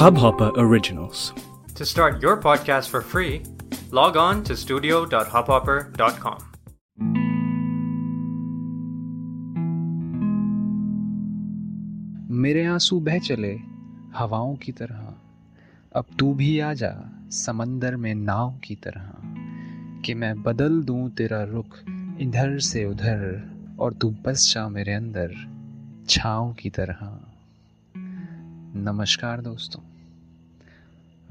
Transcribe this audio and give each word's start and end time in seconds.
Hubhopper 0.00 0.52
Originals. 0.56 1.32
To 1.76 1.86
start 1.86 2.20
your 2.20 2.36
podcast 2.36 2.88
for 2.88 3.00
free, 3.00 3.42
log 3.90 4.16
on 4.16 4.44
to 4.44 4.56
studio.hubhopper.com. 4.56 6.38
मेरे 12.30 12.64
आँसू 12.64 13.00
बह 13.00 13.18
चले 13.18 13.60
हवाओं 14.14 14.56
की 14.56 14.72
तरह 14.72 15.14
अब 15.96 16.04
तू 16.18 16.34
भी 16.34 16.60
आ 16.60 16.72
जा 16.74 16.92
समंदर 17.30 17.96
में 17.96 18.14
नाव 18.14 18.58
की 18.64 18.74
तरह 18.74 19.12
कि 20.04 20.14
मैं 20.14 20.42
बदल 20.42 20.82
दूँ 20.82 21.10
तेरा 21.10 21.42
रुख 21.42 21.78
इधर 22.20 22.58
से 22.58 22.84
उधर 22.84 23.50
और 23.78 23.92
तू 23.92 24.10
बस 24.10 24.52
जा 24.54 24.68
मेरे 24.68 24.92
अंदर 24.92 25.34
छाँव 26.08 26.52
की 26.52 26.70
तरह 26.70 27.29
नमस्कार 28.76 29.40
दोस्तों। 29.40 29.80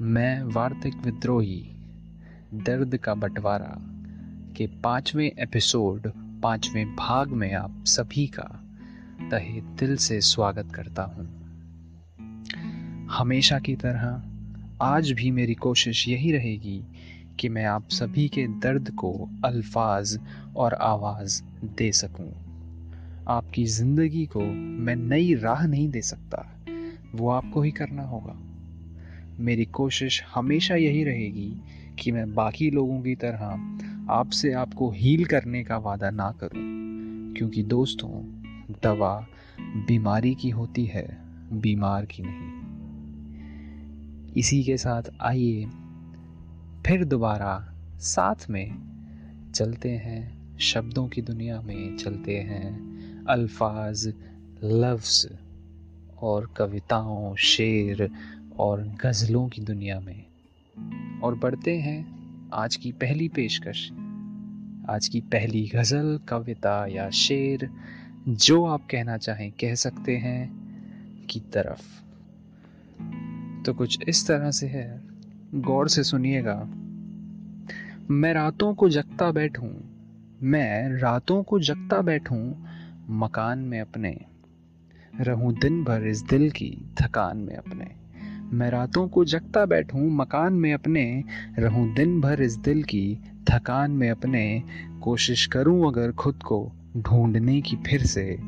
मैं 0.00 0.42
वार्तिक 0.42 0.94
विद्रोही, 0.96 1.70
दर्द 2.54 2.96
का 2.96 3.14
बंटवारा 3.14 3.76
के 4.56 4.66
पाँचवें 4.66 5.30
एपिसोड, 5.38 6.12
पाँचवें 6.42 6.96
भाग 6.96 7.28
में 7.28 7.54
आप 7.54 7.84
सभी 7.86 8.26
का 8.26 8.64
तहे 9.30 9.60
दिल 9.60 9.96
से 9.96 10.20
स्वागत 10.20 10.72
करता 10.74 11.02
हूँ। 11.02 11.26
हमेशा 13.10 13.58
की 13.58 13.76
तरह, 13.76 14.22
आज 14.82 15.10
भी 15.10 15.30
मेरी 15.30 15.54
कोशिश 15.54 16.08
यही 16.08 16.32
रहेगी 16.32 16.84
कि 17.40 17.48
मैं 17.48 17.64
आप 17.64 17.88
सभी 17.88 18.28
के 18.28 18.46
दर्द 18.46 18.90
को 18.90 19.28
अल्फाज 19.44 20.20
और 20.56 20.74
आवाज़ 20.74 21.42
दे 21.64 21.92
सकूँ। 21.92 22.32
आपकी 23.28 23.64
ज़िंदगी 23.64 24.26
को 24.26 24.40
मैं 24.56 24.96
नई 24.96 25.34
राह 25.34 25.66
नहीं 25.66 25.88
दे 25.88 26.02
सकता। 26.02 26.59
वो 27.14 27.30
आपको 27.30 27.62
ही 27.62 27.70
करना 27.70 28.02
होगा। 28.02 28.36
मेरी 29.42 29.64
कोशिश 29.64 30.24
हमेशा 30.34 30.74
यही 30.74 31.04
रहेगी 31.04 31.62
कि 31.98 32.12
मैं 32.12 32.34
बाकी 32.34 32.70
लोगों 32.70 33.02
की 33.02 33.14
तरह 33.14 33.78
आपसे 34.10 34.52
आपको 34.52 34.90
हील 34.90 35.24
करने 35.24 35.64
का 35.64 35.76
वादा 35.78 36.10
ना 36.10 36.30
करूँ, 36.30 37.32
क्योंकि 37.34 37.62
दोस्तों, 37.62 38.10
दवा 38.82 39.26
बीमारी 39.60 40.34
की 40.34 40.50
होती 40.50 40.84
है, 40.84 41.18
बीमार 41.52 42.06
की 42.06 42.22
नहीं। 42.26 42.60
इसी 44.36 44.64
के 44.64 44.76
साथ 44.76 45.02
आइए, 45.20 45.64
फिर 46.86 47.04
दोबारा 47.04 47.74
साथ 47.98 48.50
में 48.50 48.90
चलते 49.54 49.90
हैं, 49.90 50.40
शब्दों 50.58 51.08
की 51.08 51.22
दुनिया 51.22 51.60
में 51.60 51.96
चलते 51.96 52.36
हैं, 52.36 52.80
अल्फाज, 53.24 54.14
लफ्ज़। 54.64 55.28
और 56.22 56.54
कविताओं, 56.56 57.36
शेर 57.36 58.10
और 58.58 58.82
गज़लों 58.82 59.48
की 59.48 59.62
दुनिया 59.62 60.00
में। 60.00 60.24
और 61.20 61.38
बढ़ते 61.38 61.78
हैं 61.78 62.20
आज 62.54 62.76
की 62.76 62.92
पहली 62.92 63.28
पेशकश। 63.28 63.90
आज 64.90 65.08
की 65.12 65.20
पहली 65.20 65.68
गज़ल, 65.74 66.20
कविता 66.28 66.86
या 66.86 67.10
शेर, 67.10 67.70
जो 68.28 68.64
आप 68.64 68.80
कहना 68.90 69.16
चाहें, 69.16 69.52
कह 69.52 69.74
सकते 69.74 70.16
हैं 70.16 70.60
की 71.30 71.40
तरफ़। 71.40 72.02
तो 73.66 73.74
कुछ 73.74 73.98
इस 74.08 74.28
तरह 74.28 74.50
से 74.50 74.66
है। 74.66 75.02
गौर 75.54 75.88
से 75.88 76.02
सुनिएगा। 76.02 76.70
मैं 78.10 78.34
रातों 78.34 78.74
को 78.74 78.88
जगता 78.88 79.30
बैठूं, 79.30 79.70
मैं 80.42 80.88
रातों 80.88 81.42
को 81.42 81.60
जगता 81.60 82.02
बैठूं 82.02 82.54
मकान 83.08 83.58
में 83.58 83.80
अपने। 83.80 84.29
रहूँ 85.20 85.52
दिन 85.52 85.84
भर 85.84 86.06
इस 86.06 86.22
दिल 86.22 86.50
की 86.50 86.78
थकान 87.02 87.36
में 87.36 87.56
अपने। 87.56 87.86
मैं 88.56 88.70
रातों 88.70 89.08
को 89.08 89.24
जगता 89.24 89.66
बैठूं 89.66 90.10
मकान 90.10 90.52
में 90.52 90.74
अपने। 90.74 91.24
रहूँ 91.58 91.94
दिन 91.94 92.20
भर 92.20 92.42
इस 92.42 92.56
दिल 92.56 92.82
की 92.82 93.18
थकान 93.50 93.90
में 93.90 94.10
अपने। 94.10 94.62
कोशिश 95.02 95.46
करूँ 95.46 95.88
अगर 95.88 96.12
खुद 96.12 96.34
को 96.34 96.72
ढूँढने 96.96 97.60
की 97.60 97.76
फिर 97.76 98.02
से। 98.02 98.40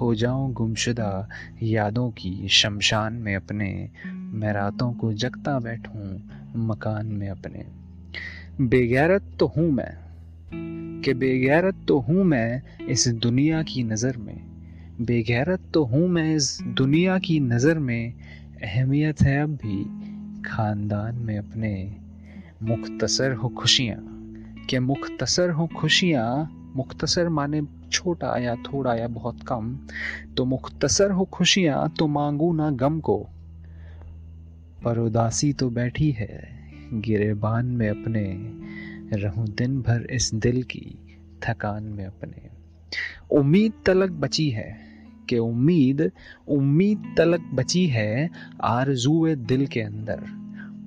हो 0.00 0.14
जाऊँ 0.14 0.52
गुमशुदा 0.52 1.28
यादों 1.62 2.10
की 2.10 2.48
शमशान 2.48 3.12
में 3.12 3.36
अपने। 3.36 3.90
मैं 4.06 4.52
रातों 4.52 4.92
को 4.92 5.12
जगता 5.12 5.58
बैठूं 5.58 6.18
मकान 6.66 7.06
में 7.06 7.28
अपने। 7.28 7.66
बेगैरत 8.64 9.36
तो 9.40 9.46
हूँ 9.46 9.70
मैं। 9.70 10.06
कि 11.02 11.14
बेगैरत 11.14 11.74
तो 11.88 11.98
हूँ 11.98 12.24
मैं 12.24 12.62
इस 12.86 13.08
दुनिया 13.08 13.62
की 13.62 13.82
नज़र 13.82 14.16
में। 14.16 14.55
बेगैरत 15.00 15.60
तो 15.74 15.84
हूँ 15.84 16.08
मैं 16.08 16.36
इस 16.36 16.58
दुनिया 16.62 17.18
की 17.18 17.40
नज़र 17.40 17.78
में, 17.78 18.14
अहमियत 18.62 19.20
है 19.20 19.42
अब 19.42 19.48
भी 19.48 19.84
ख़ानदान 20.42 21.14
में 21.14 21.38
अपने 21.38 21.96
मुख्तसर 22.62 23.32
हो 23.32 23.48
खुशियाँ। 23.48 23.98
कि 24.70 24.78
मुख्तसर 24.78 25.50
हो 25.50 25.66
खुशियाँ, 25.66 26.48
मुख्तसर 26.76 27.28
माने 27.28 27.62
छोटा 27.92 28.38
या 28.38 28.54
थोड़ा 28.54 28.94
या 28.94 29.08
बहुत 29.08 29.42
कम 29.42 29.78
तो 30.36 30.44
मुख्तसर 30.44 31.10
हो 31.10 31.24
खुशियाँ 31.24 31.94
तो 31.98 32.06
मांगू 32.06 32.52
ना 32.52 32.70
गम 32.70 33.00
को। 33.00 33.26
पर 34.84 34.98
उदासी 34.98 35.52
तो 35.52 35.70
बैठी 35.70 36.10
है 36.10 36.50
गिरेबान 36.92 37.66
में 37.66 37.88
अपने, 37.88 38.24
रहूँ 39.16 39.46
दिन 39.48 39.82
भर 39.82 40.06
इस 40.10 40.34
दिल 40.34 40.62
की 40.62 40.98
थकान 41.44 41.82
में 41.82 42.06
अपने। 42.06 42.50
उम्मीद 43.30 43.72
तलक 43.86 44.10
बची 44.10 44.50
है 44.50 44.85
कि 45.28 45.38
उम्मीद 45.38 46.10
उम्मीद 46.48 47.14
तलक 47.18 47.50
बची 47.54 47.86
है 47.86 48.30
आरज़ू 48.64 49.34
दिल 49.34 49.66
के 49.66 49.80
अंदर। 49.80 50.22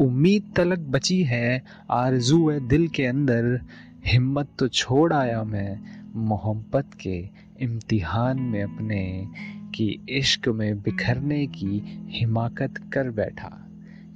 उम्मीद 0.03 0.51
तलक 0.55 0.79
बची 0.79 1.23
है 1.23 1.63
आरज़ू 1.91 2.51
दिल 2.51 2.87
के 2.87 3.05
अंदर। 3.05 3.59
हिम्मत 4.05 4.47
तो 4.59 4.67
छोड़ 4.67 5.13
आया 5.13 5.43
मैं 5.43 5.79
मोहब्बत 6.15 6.93
के 6.93 7.29
इम्तिहान 7.61 8.39
में 8.39 8.63
अपने, 8.63 9.27
कि 9.75 10.05
इश्क 10.09 10.47
में 10.47 10.81
बिखरने 10.81 11.47
की 11.47 11.81
हिमाकत 12.09 12.73
कर 12.93 13.09
बैठा। 13.09 13.68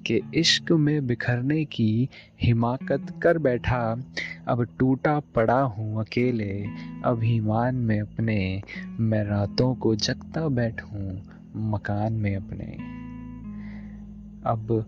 कि 0.07 0.21
इश्क 0.33 0.71
में 0.71 1.07
बिखरने 1.07 1.65
की 1.65 2.09
हिमाकत 2.41 3.19
कर 3.23 3.37
बैठा, 3.37 4.03
अब 4.47 4.67
टूटा 4.79 5.19
पड़ा 5.19 5.61
हूँ 5.61 6.01
अकेले 6.01 6.65
अभिमान 7.05 7.75
में 7.75 8.01
अपने, 8.01 8.61
मैं 8.99 9.23
रातों 9.23 9.75
को 9.75 9.95
जगता 9.95 10.47
बैठूं 10.47 11.19
मकान 11.55 12.13
में 12.13 12.35
अपने। 12.35 12.77
अब 14.49 14.85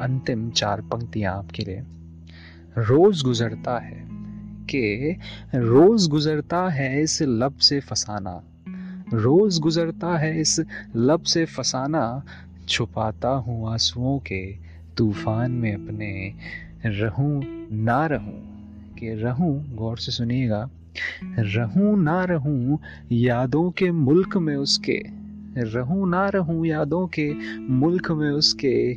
अंतिम 0.00 0.50
चार 0.50 0.80
पंक्तियाँ 0.80 1.38
आपके 1.38 1.62
लिए। 1.62 1.82
रोज 2.78 3.22
गुजरता 3.22 3.78
है 3.78 4.08
कि 4.64 5.16
रोज 5.54 6.08
गुजरता 6.08 6.68
है 6.68 7.02
इस 7.02 7.22
लब 7.22 7.54
से 7.54 7.80
फसाना। 7.80 8.42
रोज 9.12 9.58
गुजरता 9.58 10.18
है 10.18 10.40
इस 10.40 10.60
लब 10.96 11.22
से 11.22 11.44
फसाना 11.44 12.22
छुपाता 12.68 13.28
हूँ 13.28 13.72
आंसुओं 13.72 14.18
के 14.18 14.56
तूफ़ान 14.96 15.50
में 15.50 15.74
अपने 15.74 16.34
रहूँ 16.86 17.42
ना 17.72 18.06
रहूँ, 18.06 18.40
कि 18.98 19.14
रहूँ, 19.14 19.74
गौर 19.74 19.98
से 19.98 20.12
सुनिएगा, 20.12 20.70
रहूँ 21.38 22.02
ना 22.02 22.24
रहूँ 22.24 22.78
यादों 23.12 23.70
के 23.70 23.90
मुल्क 23.90 24.36
में 24.36 24.56
उसके, 24.56 25.02
रहूँ 25.58 26.10
ना 26.10 26.28
रहूँ 26.28 26.66
यादों 26.66 27.06
के 27.06 27.34
मुल्क 27.60 28.10
में 28.10 28.30
उसके, 28.30 28.96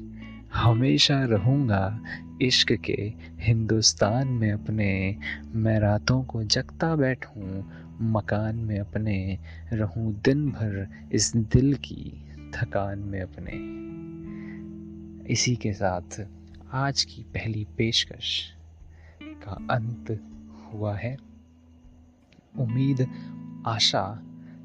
हमेशा 0.54 1.24
रहूँगा 1.24 2.00
इश्क 2.42 2.72
के 2.72 3.14
हिंदुस्तान 3.40 4.28
में 4.28 4.52
अपने, 4.52 5.18
मैं 5.56 5.80
रातों 5.80 6.24
को 6.24 6.44
जगता 6.44 6.96
बैठूं, 6.96 7.64
मकान 8.02 8.56
में 8.56 8.80
अपने, 8.80 9.38
रहूँ 9.74 10.22
दिन 10.26 10.50
भर 10.50 10.88
इस 11.12 11.36
दिल 11.36 11.74
की 11.74 12.22
थकान 12.54 13.00
में 13.00 13.22
अपने। 13.22 13.76
इसी 15.34 15.56
के 15.56 15.74
साथ 15.74 16.28
आज 16.72 17.04
की 17.04 17.22
पहली 17.24 17.68
पेशकश 17.78 18.54
का 19.24 19.52
अंत 19.52 20.24
हुआ 20.74 20.96
है। 20.96 21.18
उम्मीद, 22.60 23.08
आशा 23.68 24.24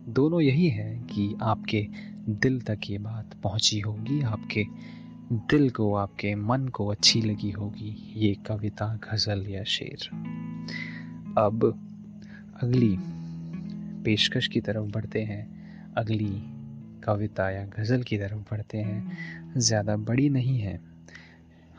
दोनों 0.08 0.40
यही 0.40 0.68
है 0.68 0.98
कि 0.98 1.34
आपके 1.42 1.88
दिल 2.28 2.60
तक 2.60 2.78
ये 2.90 2.98
बात 2.98 3.34
पहुँची 3.42 3.80
होगी, 3.80 4.22
आपके 4.22 4.64
दिल 5.32 5.70
को, 5.70 5.94
आपके 5.94 6.34
मन 6.34 6.68
को 6.68 6.86
अच्छी 6.86 7.22
लगी 7.22 7.50
होगी 7.50 8.12
ये 8.16 8.34
कविता, 8.34 8.94
गज़ल 8.94 9.46
या 9.48 9.64
शेर। 9.64 10.08
अब 11.38 11.86
अगली 12.62 12.96
पेशकश 14.04 14.46
की 14.46 14.60
तरफ़ 14.60 14.92
बढ़ते 14.92 15.22
हैं। 15.22 15.60
अगली 15.94 16.59
कविता 17.04 17.50
या 17.50 17.64
गज़ल 17.78 18.02
की 18.02 18.18
तरफ़ 18.18 18.38
बढ़ते 18.50 18.78
हैं। 18.78 19.52
ज़्यादा 19.56 19.96
बड़ी 19.96 20.28
नहीं 20.28 20.58
है। 20.58 20.78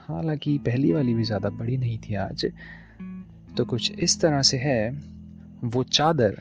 हालाँकि 0.10 0.58
पहली 0.58 0.92
वाली 0.94 1.14
भी 1.14 1.24
ज़्यादा 1.24 1.50
बड़ी 1.50 1.78
नहीं 1.78 1.98
थी 2.00 2.16
आज। 2.16 2.46
तो 3.58 3.66
कुछ 3.66 3.92
इस 3.92 4.20
तरह 4.22 4.42
से 4.42 4.58
है 4.58 4.92
वो 5.64 5.84
चादर 5.84 6.38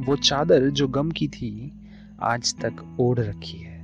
वो 0.00 0.16
चादर 0.16 0.68
जो 0.70 0.88
गम 0.88 1.10
की 1.10 1.28
थी 1.28 1.72
आज 2.22 2.54
तक 2.54 2.82
ओढ़ 3.00 3.18
रखी 3.18 3.58
है। 3.58 3.78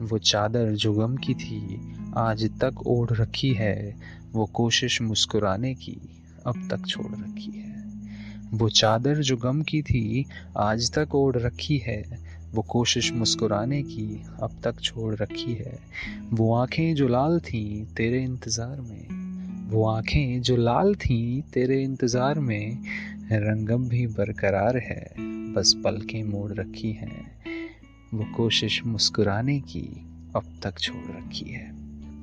वो 0.00 0.18
चादर 0.18 0.72
जो 0.72 0.92
गम 0.92 1.16
की 1.16 1.34
थी 1.34 1.80
आज 2.16 2.44
तक 2.60 2.86
ओढ़ 2.86 3.10
रखी 3.10 3.52
है। 3.52 3.96
वो 4.32 4.44
कोशिश 4.46 5.00
मुस्कुराने 5.02 5.74
की 5.74 5.96
अब 6.46 6.68
तक 6.70 6.86
छोड़ 6.86 7.12
रखी 7.12 7.50
है। 7.50 7.72
वो 8.54 8.68
चादर 8.68 9.20
जो 9.20 9.36
गम 9.36 9.62
की 9.62 9.82
थी 9.82 10.24
आज 10.56 10.90
तक 10.92 11.14
ओढ़ 11.14 11.36
रखी 11.36 11.78
है। 11.78 12.02
वो 12.54 12.62
कोशिश 12.62 13.12
मुस्कुराने 13.12 13.82
की 13.82 14.24
अब 14.42 14.50
तक 14.64 14.80
छोड़ 14.80 15.14
रखी 15.14 15.54
है। 15.54 15.78
वो 16.32 16.54
आँखें 16.54 16.94
जो 16.94 17.08
लाल 17.08 17.40
थीं 17.40 17.84
तेरे 17.96 18.22
इंतज़ार 18.22 18.80
में, 18.80 19.70
वो 19.70 19.86
आँखें 19.86 20.42
जो 20.42 20.56
लाल 20.56 20.94
थीं 20.94 21.42
तेरे 21.42 21.82
इंतज़ार 21.82 22.38
में, 22.38 22.82
रंगम 23.32 23.88
भी 23.88 24.06
बरकरार 24.06 24.76
है, 24.76 25.14
बस 25.54 25.74
पलकें 25.84 26.24
मोड़ 26.24 26.52
रखी 26.52 26.92
हैं। 26.92 27.26
वो 28.14 28.24
कोशिश 28.36 28.82
मुस्कुराने 28.86 29.60
की 29.60 30.06
अब 30.36 30.60
तक 30.62 30.78
छोड़ 30.78 31.16
रखी 31.16 31.50
है। 31.50 31.72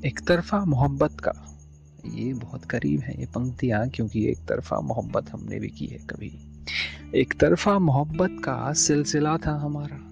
एक 0.05 0.19
तरफा 0.19 0.65
मोहब्बत 0.65 1.19
का, 1.19 1.33
ये 2.05 2.33
बहुत 2.33 2.65
करीब 2.65 2.99
है 2.99 3.19
ये 3.19 3.25
पंक्तियाँ, 3.25 3.89
क्योंकि 3.89 4.25
एक 4.25 4.37
तरफा 4.37 4.79
मोहब्बत 4.79 5.29
हमने 5.29 5.59
भी 5.59 5.69
की 5.69 5.85
है 5.85 5.97
कभी। 5.97 6.31
एक 7.15 7.33
तरफा 7.33 7.79
मोहब्बत 7.79 8.41
का 8.43 8.73
सिलसिला 8.73 9.37
था 9.37 9.51
हमारा। 9.51 10.10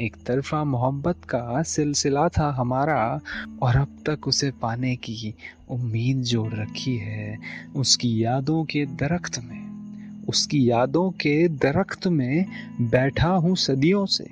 एक 0.00 0.16
तरफा 0.26 0.64
मोहब्बत 0.64 1.16
का 1.24 1.62
सिलसिला 1.62 2.28
था 2.28 2.50
हमारा, 2.50 3.20
और 3.62 3.76
अब 3.76 3.98
तक 4.08 4.28
उसे 4.28 4.50
पाने 4.50 4.96
की 4.96 5.34
उम्मीद 5.70 6.22
जोड़ 6.22 6.54
रखी 6.54 6.96
है 6.96 7.38
उसकी 7.76 8.24
यादों 8.24 8.64
के 8.64 8.86
दरख्त 8.86 9.38
में। 9.38 10.24
उसकी 10.28 10.70
यादों 10.70 11.10
के 11.10 11.48
दरख्त 11.48 12.06
में 12.06 12.46
बैठा 12.80 13.28
हूँ 13.28 13.56
सदियों 13.56 14.06
से। 14.06 14.30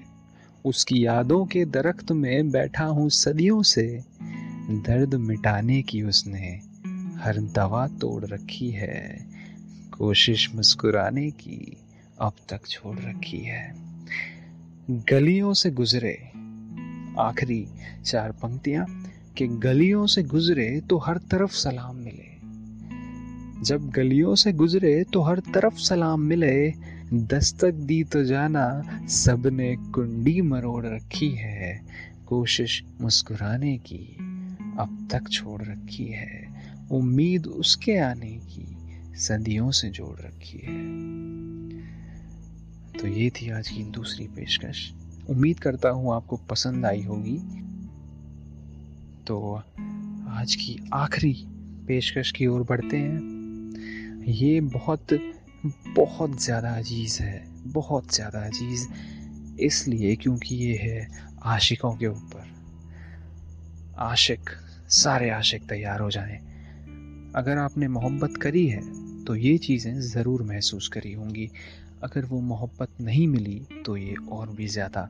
उसकी 0.65 1.07
यादों 1.07 1.47
के 1.47 1.65
दरख्त 1.65 2.13
में 2.13 2.51
बैठा 2.51 2.85
हूँ 2.85 3.11
सदियों 3.11 3.63
से। 3.63 4.03
दर्द 4.71 5.15
मिटाने 5.15 5.83
की 5.83 6.03
उसने 6.03 6.61
हर 7.21 7.39
दवा 7.39 7.87
तोड़ 7.87 8.25
रखी 8.25 8.71
है। 8.71 9.27
कोशिश 9.99 10.55
मुस्कुराने 10.55 11.31
की 11.31 11.77
अब 12.21 12.33
तक 12.49 12.67
छोड़ 12.67 12.99
रखी 12.99 13.39
है। 13.39 13.92
गलियों 14.91 15.53
से 15.53 15.71
गुजरे, 15.71 16.19
आखिरी 17.19 17.67
चार 18.05 18.33
पंक्तियाँ, 18.33 18.87
कि 19.37 19.47
गलियों 19.47 20.07
से 20.07 20.23
गुजरे 20.23 20.81
तो 20.81 20.99
हर 20.99 21.19
तरफ़ 21.19 21.53
सलाम 21.53 21.97
मिले। 21.97 22.33
जब 23.65 23.91
गलियों 23.91 24.35
से 24.35 24.53
गुजरे 24.53 25.05
तो 25.05 25.23
हर 25.23 25.39
तरफ़ 25.39 25.75
सलाम 25.75 26.21
मिले, 26.21 26.75
दस्तक 27.15 27.73
दी 27.73 28.05
तो 28.05 28.25
जाना 28.25 28.83
सबने 29.09 29.77
कुंडी 29.77 30.41
मरोड़ 30.41 30.87
रखी 30.87 31.31
है, 31.31 31.83
कोशिश 32.27 32.85
मुस्कुराने 33.01 33.79
की 33.79 34.17
अब 34.79 35.09
तक 35.13 35.29
छोड़ 35.29 35.63
रखी 35.63 36.07
है, 36.07 36.49
उम्मीद 36.91 37.47
उसके 37.47 37.97
आने 37.97 38.31
की, 38.31 38.77
सदियों 39.17 39.71
से 39.71 39.89
जोड़ 39.89 40.21
रखी 40.21 40.59
है। 40.59 41.22
तो 42.95 43.09
ये 43.09 43.29
थी 43.31 43.49
आज 43.51 43.69
की 43.69 43.83
दूसरी 43.85 44.27
पेशकश। 44.27 44.81
उम्मीद 45.31 45.59
करता 45.59 45.89
हूँ 45.89 46.15
आपको 46.15 46.37
पसंद 46.51 46.87
आई 46.87 47.03
होगी। 47.03 47.37
तो 49.27 49.55
आज 50.33 50.55
की 50.55 50.77
आखिरी 50.95 51.33
पेशकश 51.89 52.33
की 52.33 52.47
ओर 52.47 52.63
बढ़ते 52.63 52.97
हैं। 52.97 54.25
ये 54.29 54.61
बहुत 54.61 55.19
बहुत 55.89 56.41
ज़्यादा 56.43 56.71
अज़ीज़ 56.71 57.23
है, 57.23 57.45
बहुत 57.67 58.15
ज़्यादा 58.15 58.45
अज़ीज़, 58.47 58.87
इसलिए 59.61 60.15
क्योंकि 60.17 60.55
ये 60.55 60.77
है 60.77 61.09
आशिकों 61.45 61.95
के 61.97 62.07
ऊपर। 62.07 62.51
आशिक, 64.03 64.51
सारे 64.91 65.31
आशिक 65.31 65.69
तैयार 65.69 66.01
हो 66.01 66.11
जाएँ। 66.11 66.39
अगर 67.37 67.59
आपने 67.59 67.89
मोहब्बत 67.89 68.37
करी 68.37 68.67
है 68.67 68.81
तो 69.25 69.35
ये 69.37 69.57
चीज़ें 69.59 70.01
ज़रूर 70.01 70.43
महसूस 70.43 70.89
करी 70.89 71.13
होंगी। 71.13 71.51
अगर 72.05 72.25
वो 72.25 72.41
मोहब्बत 72.41 73.01
नहीं 73.01 73.27
मिली 73.29 73.61
तो 73.87 73.97
ये 73.97 74.15
और 74.33 74.49
भी 74.49 74.67
ज़्यादा 74.67 75.09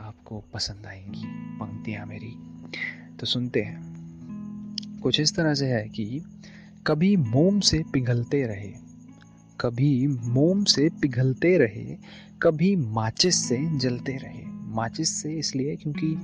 आपको 0.00 0.42
पसंद 0.54 0.86
आएँगी, 0.86 1.24
पंक्तियाँ 1.58 2.06
मेरी। 2.06 2.34
तो 3.20 3.26
सुनते 3.26 3.62
हैं। 3.62 5.00
कुछ 5.02 5.20
इस 5.20 5.34
तरह 5.36 5.54
से 5.54 5.66
है 5.66 5.88
कि 5.88 6.22
कभी 6.86 7.16
मोम 7.16 7.60
से 7.60 7.82
पिघलते 7.92 8.42
रहे, 8.46 8.72
कभी 9.60 10.06
मोम 10.06 10.64
से 10.64 10.88
पिघलते 11.02 11.56
रहे, 11.58 11.96
कभी 12.42 12.76
माचिस 12.76 13.48
से 13.48 13.78
जलते 13.78 14.16
रहे। 14.16 14.44
माचिस 14.74 15.22
से 15.22 15.32
इसलिए 15.32 15.76
क्योंकि 15.76 16.16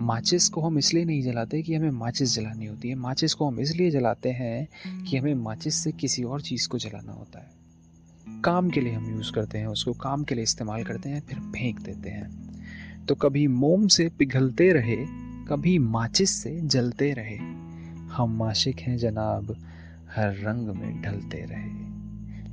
माचिस 0.00 0.48
को 0.48 0.60
हम 0.60 0.78
इसलिए 0.78 1.04
नहीं 1.04 1.22
जलाते 1.22 1.62
कि 1.62 1.74
हमें 1.74 1.90
माचिस 1.90 2.34
जलानी 2.34 2.66
होती 2.66 2.88
है। 2.88 2.94
माचिस 2.94 3.34
को 3.34 3.46
हम 3.46 3.60
इसलिए 3.60 3.90
जलाते 3.90 4.30
हैं 4.30 4.68
कि 5.04 5.16
हमें 5.16 5.34
माचिस 5.34 5.74
से 5.74 5.92
किसी 5.92 6.22
और 6.22 6.40
चीज़ 6.40 6.68
को 6.68 6.78
जलाना 6.78 7.12
होता 7.12 7.38
है। 7.38 7.57
काम 8.44 8.70
के 8.70 8.80
लिए 8.80 8.92
हम 8.92 9.16
यूज़ 9.16 9.32
करते 9.32 9.58
हैं, 9.58 9.66
उसको 9.66 9.92
काम 9.92 10.24
के 10.24 10.34
लिए 10.34 10.44
इस्तेमाल 10.44 10.84
करते 10.84 11.08
हैं, 11.08 11.20
फिर 11.20 11.38
फेंक 11.38 11.80
देते 11.80 12.10
हैं। 12.10 12.48
तो 13.06 13.14
कभी 13.14 13.46
मोम 13.46 13.86
से 13.86 14.08
पिघलते 14.18 14.72
रहे, 14.72 14.96
कभी 15.48 15.78
माचिस 15.78 16.30
से 16.30 16.60
जलते 16.60 17.12
रहे। 17.12 17.36
हम 18.12 18.36
माशिक 18.38 18.80
हैं 18.80 18.96
जनाब, 18.96 19.56
हर 20.16 20.34
रंग 20.34 20.68
में 20.68 21.02
ढलते 21.02 21.38
रहे। 21.38 21.88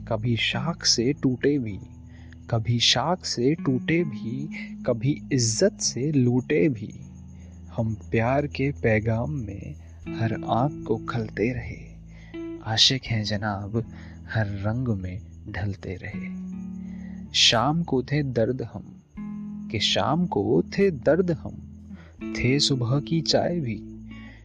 कभी 0.05 0.37
शाख 0.37 0.85
से 0.85 1.13
टूटे 1.13 1.59
भी, 1.59 1.79
कभी 2.49 2.79
शाख 2.79 3.25
से 3.25 3.55
टूटे 3.55 4.03
भी, 4.03 4.49
कभी 4.85 5.21
इज़्ज़त 5.31 5.77
से 5.81 6.11
लूटे 6.11 6.69
भी। 6.69 6.99
हम 7.75 7.93
प्यार 8.11 8.47
के 8.47 8.71
पैगाम 8.71 9.31
में 9.31 9.75
हर 10.09 10.33
आँख 10.33 10.85
को 10.87 10.97
खलते 10.97 11.53
रहे। 11.53 11.95
आशिक 12.63 13.03
हैं 13.05 13.23
जनाब, 13.23 13.91
हर 14.33 14.45
रंग 14.45 14.87
में 14.87 15.34
ढलते 15.49 15.95
रहे। 15.95 17.33
शाम 17.33 17.83
को 17.83 18.03
थे 18.03 18.23
दर्द 18.23 18.61
हम, 18.61 19.01
कि 19.71 19.79
शाम 19.79 20.25
को 20.25 20.63
थे 20.77 20.91
दर्द 20.91 21.31
हम, 21.31 21.61
थे 22.37 22.59
सुबह 22.59 22.99
की 22.99 23.21
चाय 23.21 23.59
भी। 23.59 23.81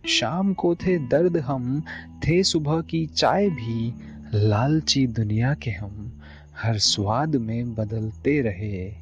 शाम 0.09 0.53
को 0.55 0.75
थे 0.75 0.99
दर्द 0.99 1.37
हम, 1.37 1.83
थे 2.19 2.43
सुबह 2.43 2.81
की 2.81 3.07
चाय 3.07 3.49
भी। 3.49 3.95
लालची 4.35 5.07
दुनिया 5.07 5.55
के 5.55 5.71
हम, 5.71 6.21
हर 6.63 6.79
स्वाद 6.79 7.37
में 7.37 7.75
बदलते 7.75 8.41
रहे। 8.41 8.95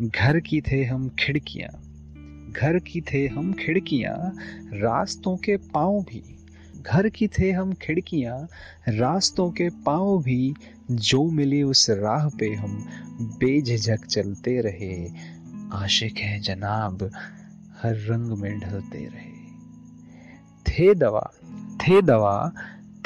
घर 0.00 0.40
की 0.40 0.60
थे 0.60 0.84
हम 0.84 1.08
खिड़कियाँ, 1.18 1.70
घर 2.52 2.78
की 2.78 3.00
थे 3.00 3.26
हम 3.26 3.52
खिड़कियाँ, 3.52 4.36
रास्तों 4.74 5.36
के 5.36 5.56
पाँव 5.56 6.00
भी। 6.02 6.33
घर 6.86 7.08
की 7.08 7.28
थे 7.28 7.52
हम 7.52 7.72
खिड़कियाँ, 7.72 8.48
रास्तों 8.88 9.50
के 9.50 9.68
पाँव 9.68 10.22
भी 10.22 10.54
जो 10.90 11.24
मिली 11.30 11.62
उस 11.62 11.90
राह 11.90 12.28
पे 12.28 12.54
हम 12.54 12.86
बेझिझक 13.20 14.06
चलते 14.06 14.60
रहे। 14.60 15.08
आशिक 15.72 16.18
हैं 16.18 16.40
जनाब, 16.40 17.10
हर 17.82 17.94
रंग 17.94 18.38
में 18.38 18.60
ढलते 18.60 18.98
रहे। 18.98 19.34
थे 20.66 20.94
दवा 20.94 21.30
थे 21.76 22.02
दवा 22.02 22.52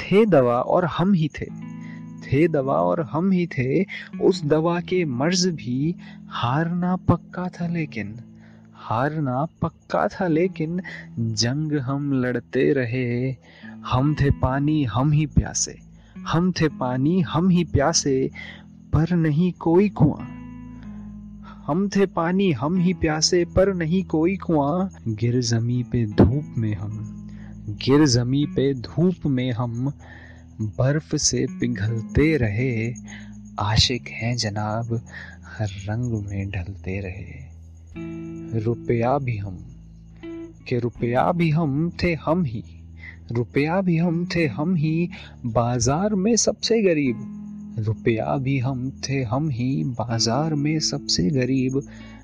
थे 0.01 0.27
दवा 0.27 0.61
और 0.61 0.85
हम 0.85 1.13
ही 1.13 1.29
थे। 1.29 1.47
थे 2.23 2.49
दवा 2.49 2.75
और 2.75 3.03
हम 3.03 3.31
ही 3.31 3.47
थे, 3.47 3.85
उस 4.21 4.45
दवा 4.45 4.81
के 4.81 5.05
मर्ज 5.05 5.47
भी 5.47 5.97
हारना 6.29 6.97
पक्का 6.97 7.49
था 7.49 7.67
लेकिन, 7.67 8.21
हारना 8.75 9.47
पक्का 9.63 10.09
था 10.09 10.27
लेकिन 10.27 10.83
जंग 11.19 11.73
हम 11.73 12.13
लड़ते 12.13 12.73
रहे। 12.73 13.37
हम 13.85 14.15
थे 14.15 14.31
पानी, 14.31 14.85
हम 14.85 15.13
ही 15.13 15.27
प्यासे। 15.27 15.79
हम 16.19 16.53
थे 16.53 16.69
पानी, 16.69 17.21
हम 17.21 17.49
ही 17.49 17.65
प्यासे, 17.65 18.31
पर 18.93 19.17
नहीं 19.17 19.53
कोई 19.53 19.89
कुआँ। 19.89 20.35
हम 21.67 21.89
थे 21.89 22.07
पानी, 22.07 22.53
हम 22.53 22.77
ही 22.77 22.95
प्यासे, 22.95 23.45
पर 23.45 23.75
नहीं 23.75 24.05
कोई 24.05 24.37
कुआँ। 24.37 24.91
गिर 25.09 25.41
जमी 25.41 25.83
पे 25.83 26.07
धूप 26.07 26.55
में 26.59 26.75
हम, 26.75 27.29
गिर 27.69 28.07
जमी 28.07 28.47
पे 28.47 28.75
धूप 28.75 29.27
में 29.27 29.53
हम, 29.53 29.93
बर्फ़ 30.61 31.17
से 31.17 31.47
पिघलते 31.61 32.37
रहे। 32.37 32.95
आशिक 33.61 34.09
हैं 34.09 34.37
जनाब, 34.37 35.01
हर 35.59 35.69
रंग 35.69 36.27
में 36.27 36.51
ढलते 36.51 37.01
रहे। 37.01 37.49
रुपया 38.61 39.19
भी 39.19 39.37
हम, 39.37 39.59
के 40.69 40.79
रुपया 40.79 41.33
भी 41.33 41.51
हम 41.51 41.93
थे 42.03 42.15
हम 42.15 42.45
ही। 42.45 42.78
रुपया 43.33 43.81
भी 43.81 43.97
हम 43.97 44.25
थे 44.27 44.47
हम 44.47 44.75
ही, 44.75 45.09
बाज़ार 45.47 46.15
में 46.15 46.37
सबसे 46.37 46.81
गरीब। 46.83 47.17
रुपया 47.79 48.37
भी 48.37 48.59
हम 48.59 48.91
थे 49.09 49.23
हम 49.23 49.49
ही, 49.49 49.85
बाज़ार 49.85 50.55
में 50.55 50.79
सबसे 50.81 51.23
गरीब। 51.31 51.81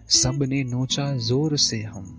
सबने 0.08 0.62
नोचा 0.64 1.16
ज़ोर 1.16 1.56
से 1.56 1.82
हम 1.82 2.14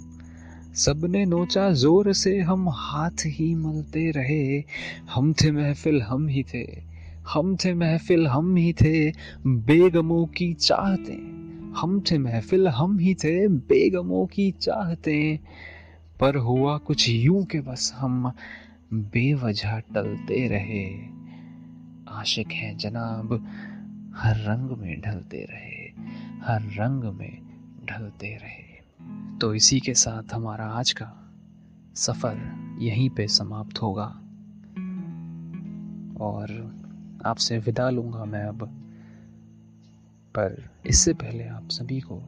सबने 0.76 1.26
नोचा 1.26 1.70
ज़ोर 1.72 2.12
से 2.14 2.40
हम 2.40 2.70
हाथ 2.70 3.26
ही 3.26 3.54
मलते 3.56 4.10
रहे। 4.12 4.64
हम 5.10 5.34
थे 5.34 5.52
महफिल 5.52 6.02
हम 6.02 6.28
ही 6.28 6.44
थे, 6.44 6.66
हम 7.34 7.56
थे 7.56 7.74
महफिल 7.74 8.28
हम 8.28 8.56
ही 8.56 8.74
थे, 8.74 9.12
बेगमों 9.48 10.26
की 10.28 10.54
चाहते। 10.54 11.14
हम 11.80 12.00
थे 12.12 12.18
महफिल 12.18 12.68
हम 12.68 12.98
ही 13.00 13.14
थे, 13.14 13.48
बेगमों 13.48 14.26
की 14.26 14.52
चाहते। 14.52 15.40
पर 16.20 16.36
हुआ 16.36 16.78
कुछ 16.78 17.10
यूँ 17.10 17.44
के 17.46 17.60
बस 17.62 17.92
हम 17.96 18.32
बेवजह 19.02 19.80
टलते 19.80 20.48
रहे। 20.48 21.08
आशिक 22.10 22.48
हैं 22.48 22.78
जनाब, 22.78 23.34
हर 24.16 24.36
रंग 24.36 24.78
में 24.78 25.02
ढलते 25.02 25.48
रहे, 25.50 26.04
हर 26.44 26.62
रंग 26.62 27.04
में 27.04 27.42
ढलते 27.86 28.36
रहे। 28.36 28.76
तो 29.38 29.54
इसी 29.54 29.80
के 29.80 29.94
साथ 29.94 30.34
हमारा 30.34 30.66
आज 30.66 30.92
का 30.92 31.34
सफ़र 31.96 32.66
यहीं 32.80 33.10
पे 33.10 33.28
समाप्त 33.28 33.82
होगा। 33.82 34.06
और 36.26 36.76
आपसे 37.26 37.58
विदा 37.58 37.90
लूँगा 37.90 38.26
मैं 38.26 38.44
अब। 38.44 38.92
पर 40.30 40.70
इससे 40.86 41.14
पहले 41.14 41.48
आप 41.48 41.68
सभी 41.70 42.00
को 42.00 42.24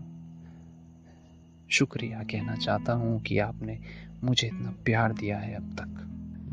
शुक्रिया 1.70 2.24
कहना 2.24 2.56
चाहता 2.56 2.94
हूँ 2.94 3.22
कि 3.22 3.40
आपने 3.40 3.80
मुझे 4.24 4.48
इतना 4.48 4.74
प्यार 4.86 5.14
दिया 5.14 5.38
है 5.38 5.54
अब 5.54 5.74
तक। 5.74 6.04